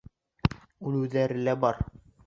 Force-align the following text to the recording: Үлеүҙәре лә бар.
Үлеүҙәре 0.93 1.41
лә 1.49 1.57
бар. 1.67 1.85